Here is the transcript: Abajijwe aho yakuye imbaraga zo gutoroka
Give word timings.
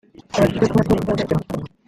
Abajijwe 0.35 0.65
aho 0.65 0.71
yakuye 0.79 0.99
imbaraga 1.01 1.29
zo 1.35 1.37
gutoroka 1.41 1.63